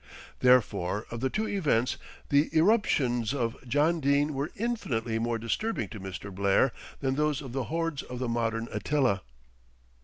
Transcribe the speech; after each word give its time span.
Therefore 0.39 1.05
of 1.11 1.19
the 1.19 1.29
two 1.29 1.47
events 1.47 1.97
the 2.29 2.49
irruptions 2.57 3.35
of 3.35 3.55
John 3.67 3.99
Dene 3.99 4.33
were 4.33 4.49
infinitely 4.55 5.19
more 5.19 5.37
disturbing 5.37 5.89
to 5.89 5.99
Mr. 5.99 6.33
Blair 6.33 6.71
than 7.01 7.13
those 7.13 7.39
of 7.39 7.51
the 7.53 7.65
hordes 7.65 8.01
of 8.01 8.17
the 8.17 8.27
modern 8.27 8.67
Attila. 8.71 9.21